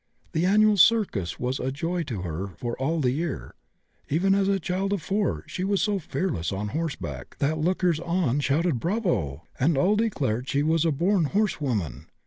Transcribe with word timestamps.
The 0.31 0.47
annual 0.47 0.77
circus 0.77 1.39
was 1.39 1.59
a 1.59 1.71
joy 1.71 2.01
to 2.05 2.23
her 2.23 2.47
for 2.57 2.75
all 2.77 3.01
the 3.01 3.11
year. 3.11 3.53
Even 4.09 4.33
as 4.33 4.47
a 4.47 4.59
child 4.59 4.93
of 4.93 5.01
4 5.03 5.43
she 5.45 5.63
was 5.63 5.79
so 5.79 5.99
fearless 5.99 6.51
on 6.51 6.69
horseback 6.69 7.35
that 7.37 7.59
lookers 7.59 7.99
on 7.99 8.39
shouted 8.39 8.79
Bravo! 8.79 9.43
and 9.59 9.77
all 9.77 9.95
declared 9.95 10.49
she 10.49 10.63
was 10.63 10.85
a 10.85 10.91
born 10.91 11.25
horsewoman. 11.25 12.07